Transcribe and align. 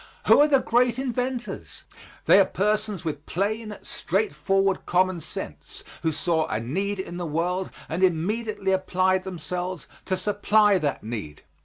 Who 0.25 0.39
are 0.39 0.47
the 0.47 0.59
great 0.61 0.97
inventors? 0.97 1.83
They 2.25 2.39
are 2.39 2.45
persons 2.45 3.05
with 3.05 3.27
plain, 3.27 3.77
straightforward 3.83 4.87
common 4.87 5.19
sense, 5.19 5.83
who 6.01 6.11
saw 6.11 6.47
a 6.47 6.59
need 6.59 6.99
in 6.99 7.17
the 7.17 7.27
world 7.27 7.69
and 7.87 8.03
immediately 8.03 8.71
applied 8.71 9.25
themselves 9.25 9.85
to 10.05 10.17
supply 10.17 10.79
that 10.79 11.03
need. 11.03 11.43